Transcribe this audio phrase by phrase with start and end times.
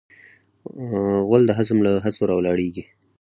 [1.27, 2.83] غول د هضم له هڅو راولاړیږي.